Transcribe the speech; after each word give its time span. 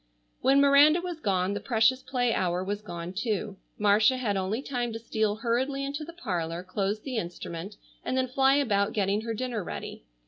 When 0.41 0.59
Miranda 0.59 0.99
was 0.99 1.19
gone 1.19 1.53
the 1.53 1.59
precious 1.59 2.01
play 2.01 2.33
hour 2.33 2.63
was 2.63 2.81
gone 2.81 3.13
too. 3.13 3.57
Marcia 3.77 4.17
had 4.17 4.35
only 4.35 4.63
time 4.63 4.91
to 4.93 4.97
steal 4.97 5.35
hurriedly 5.35 5.85
into 5.85 6.03
the 6.03 6.11
parlor, 6.11 6.63
close 6.63 6.99
the 7.01 7.17
instrument, 7.17 7.75
and 8.03 8.17
then 8.17 8.27
fly 8.27 8.55
about 8.55 8.93
getting 8.93 9.21
her 9.21 9.35
dinner 9.35 9.63
ready. 9.63 10.05